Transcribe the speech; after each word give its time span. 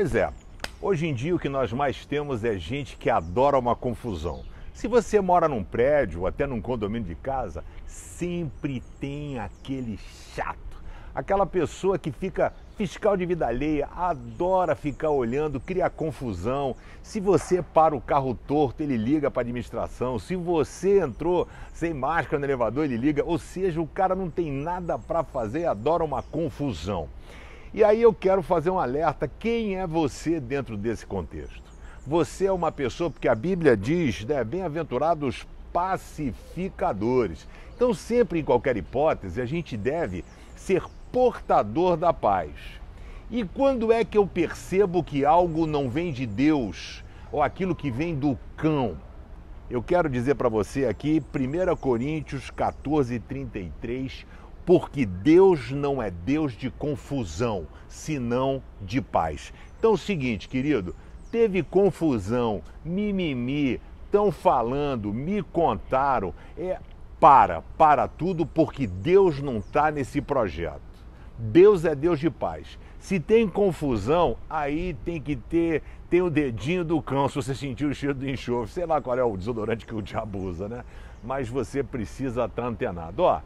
Pois 0.00 0.14
é, 0.14 0.32
hoje 0.80 1.08
em 1.08 1.12
dia 1.12 1.34
o 1.34 1.40
que 1.40 1.48
nós 1.48 1.72
mais 1.72 2.06
temos 2.06 2.44
é 2.44 2.56
gente 2.56 2.96
que 2.96 3.10
adora 3.10 3.58
uma 3.58 3.74
confusão. 3.74 4.44
Se 4.72 4.86
você 4.86 5.20
mora 5.20 5.48
num 5.48 5.64
prédio 5.64 6.20
ou 6.20 6.26
até 6.28 6.46
num 6.46 6.60
condomínio 6.60 7.08
de 7.08 7.16
casa, 7.16 7.64
sempre 7.84 8.80
tem 9.00 9.40
aquele 9.40 9.98
chato, 10.36 10.80
aquela 11.12 11.44
pessoa 11.44 11.98
que 11.98 12.12
fica 12.12 12.52
fiscal 12.76 13.16
de 13.16 13.26
vida 13.26 13.48
alheia, 13.48 13.88
adora 13.96 14.76
ficar 14.76 15.10
olhando, 15.10 15.58
cria 15.58 15.90
confusão. 15.90 16.76
Se 17.02 17.18
você 17.18 17.60
para 17.60 17.96
o 17.96 18.00
carro 18.00 18.38
torto, 18.46 18.84
ele 18.84 18.96
liga 18.96 19.32
para 19.32 19.40
a 19.40 19.42
administração. 19.42 20.16
Se 20.16 20.36
você 20.36 21.00
entrou 21.00 21.48
sem 21.74 21.92
máscara 21.92 22.38
no 22.38 22.46
elevador, 22.46 22.84
ele 22.84 22.96
liga. 22.96 23.24
Ou 23.24 23.36
seja, 23.36 23.80
o 23.80 23.86
cara 23.88 24.14
não 24.14 24.30
tem 24.30 24.52
nada 24.52 24.96
para 24.96 25.24
fazer, 25.24 25.66
adora 25.66 26.04
uma 26.04 26.22
confusão. 26.22 27.08
E 27.72 27.84
aí 27.84 28.00
eu 28.00 28.14
quero 28.14 28.42
fazer 28.42 28.70
um 28.70 28.78
alerta: 28.78 29.30
quem 29.38 29.76
é 29.76 29.86
você 29.86 30.40
dentro 30.40 30.76
desse 30.76 31.04
contexto? 31.04 31.62
Você 32.06 32.46
é 32.46 32.52
uma 32.52 32.72
pessoa, 32.72 33.10
porque 33.10 33.28
a 33.28 33.34
Bíblia 33.34 33.76
diz, 33.76 34.24
né, 34.24 34.42
bem-aventurados 34.42 35.46
pacificadores. 35.72 37.46
Então, 37.76 37.92
sempre 37.92 38.40
em 38.40 38.44
qualquer 38.44 38.76
hipótese, 38.76 39.40
a 39.40 39.44
gente 39.44 39.76
deve 39.76 40.24
ser 40.56 40.82
portador 41.12 41.96
da 41.96 42.12
paz. 42.12 42.50
E 43.30 43.44
quando 43.44 43.92
é 43.92 44.04
que 44.04 44.16
eu 44.16 44.26
percebo 44.26 45.04
que 45.04 45.24
algo 45.24 45.66
não 45.66 45.90
vem 45.90 46.12
de 46.12 46.26
Deus 46.26 47.04
ou 47.30 47.42
aquilo 47.42 47.74
que 47.74 47.90
vem 47.90 48.14
do 48.14 48.38
cão? 48.56 48.96
Eu 49.70 49.82
quero 49.82 50.08
dizer 50.08 50.34
para 50.34 50.48
você 50.48 50.86
aqui, 50.86 51.22
1 51.34 51.76
Coríntios 51.76 52.48
14, 52.48 53.20
33, 53.20 54.26
porque 54.68 55.06
Deus 55.06 55.70
não 55.70 56.02
é 56.02 56.10
Deus 56.10 56.52
de 56.52 56.68
confusão, 56.68 57.66
senão 57.88 58.62
de 58.82 59.00
paz. 59.00 59.50
Então 59.78 59.92
é 59.92 59.94
o 59.94 59.96
seguinte, 59.96 60.46
querido, 60.46 60.94
teve 61.32 61.62
confusão, 61.62 62.60
mimimi, 62.84 63.80
estão 64.04 64.30
falando, 64.30 65.10
me 65.10 65.42
contaram, 65.42 66.34
é 66.54 66.78
para, 67.18 67.62
para 67.78 68.06
tudo, 68.06 68.44
porque 68.44 68.86
Deus 68.86 69.40
não 69.40 69.56
está 69.56 69.90
nesse 69.90 70.20
projeto. 70.20 70.82
Deus 71.38 71.86
é 71.86 71.94
Deus 71.94 72.20
de 72.20 72.28
paz. 72.28 72.78
Se 72.98 73.18
tem 73.18 73.48
confusão, 73.48 74.36
aí 74.50 74.94
tem 75.02 75.18
que 75.18 75.34
ter 75.34 75.82
tem 76.10 76.20
o 76.20 76.28
dedinho 76.28 76.84
do 76.84 77.00
cão, 77.00 77.26
se 77.26 77.36
você 77.36 77.54
sentir 77.54 77.86
o 77.86 77.94
cheiro 77.94 78.14
do 78.14 78.28
enxofre. 78.28 78.74
Sei 78.74 78.84
lá 78.84 79.00
qual 79.00 79.16
é 79.16 79.24
o 79.24 79.34
desodorante 79.34 79.86
que 79.86 79.94
o 79.94 80.02
diabo 80.02 80.38
usa, 80.40 80.68
né? 80.68 80.84
Mas 81.24 81.48
você 81.48 81.82
precisa 81.82 82.44
estar 82.44 82.66
antenado. 82.66 83.22
Ó, 83.22 83.40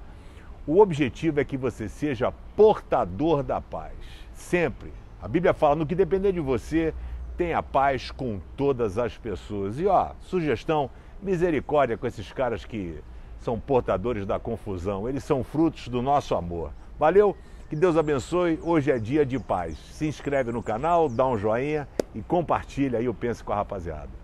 o 0.67 0.81
objetivo 0.81 1.41
é 1.41 1.45
que 1.45 1.57
você 1.57 1.89
seja 1.89 2.33
portador 2.57 3.43
da 3.43 3.61
paz. 3.61 3.95
Sempre. 4.33 4.93
A 5.21 5.27
Bíblia 5.27 5.53
fala: 5.53 5.75
no 5.75 5.87
que 5.87 5.95
depender 5.95 6.33
de 6.33 6.41
você, 6.41 6.95
tenha 7.37 7.63
paz 7.63 8.11
com 8.11 8.41
todas 8.57 8.99
as 8.99 9.17
pessoas. 9.17 9.79
E 9.81 9.87
ó, 9.87 10.13
sugestão: 10.21 10.91
misericórdia 11.21 11.97
com 11.97 12.07
esses 12.07 12.33
caras 12.33 12.65
que 12.65 12.99
são 13.41 13.59
portadores 13.59 14.25
da 14.25 14.39
confusão. 14.39 15.09
Eles 15.09 15.25
são 15.25 15.43
frutos 15.43 15.89
do 15.89 16.01
nosso 16.01 16.35
amor. 16.35 16.73
Valeu? 16.99 17.37
Que 17.69 17.75
Deus 17.75 17.97
abençoe. 17.97 18.61
Hoje 18.63 18.93
é 18.93 18.99
dia 18.99 19.27
de 19.27 19.39
paz. 19.39 19.77
Se 19.93 20.07
inscreve 20.07 20.53
no 20.53 20.63
canal, 20.63 21.09
dá 21.09 21.27
um 21.27 21.39
joinha 21.39 21.89
e 22.15 22.23
compartilha 22.23 22.99
aí 22.99 23.09
o 23.09 23.15
Pense 23.15 23.43
com 23.43 23.53
a 23.53 23.57
Rapaziada. 23.57 24.22